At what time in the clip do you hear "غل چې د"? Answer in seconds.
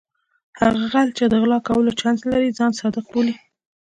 0.93-1.33